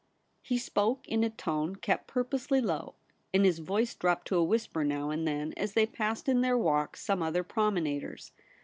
[0.41, 2.95] He spoke in a tone kept purposely low,
[3.35, 6.57] and his voice dropped to a whisper now and then as they passed in their
[6.57, 8.31] walk some other promenaders.